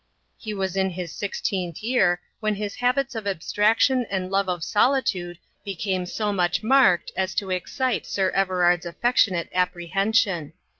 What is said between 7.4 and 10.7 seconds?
excite Sir Everard's affectionate apprehension.